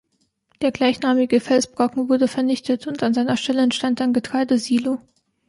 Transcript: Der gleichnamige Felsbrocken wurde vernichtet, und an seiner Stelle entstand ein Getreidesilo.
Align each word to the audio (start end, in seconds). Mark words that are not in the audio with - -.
Der 0.63 0.71
gleichnamige 0.71 1.39
Felsbrocken 1.39 2.09
wurde 2.09 2.27
vernichtet, 2.27 2.87
und 2.87 3.03
an 3.03 3.13
seiner 3.13 3.37
Stelle 3.37 3.61
entstand 3.61 4.01
ein 4.01 4.13
Getreidesilo. 4.13 4.99